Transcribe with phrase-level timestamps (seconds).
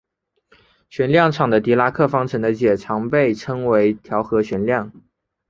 [0.89, 4.91] 旋量场的狄拉克方程的解常被称为调和旋量。